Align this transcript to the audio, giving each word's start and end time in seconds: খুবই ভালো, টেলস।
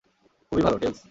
খুবই 0.51 0.63
ভালো, 0.63 0.77
টেলস। 0.77 0.99